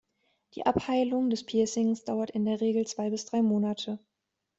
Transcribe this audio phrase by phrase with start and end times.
[0.55, 3.99] Die Abheilung des Piercings dauert in der Regel zwei bis drei Monate.